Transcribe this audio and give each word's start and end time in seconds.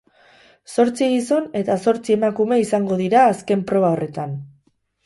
Zortzi 0.75 1.09
gizon 1.11 1.45
eta 1.61 1.77
zortzi 1.85 2.17
emakume 2.17 2.61
izango 2.65 2.99
dira 3.07 3.25
azken 3.35 3.67
proba 3.73 3.97
horretan. 3.97 4.37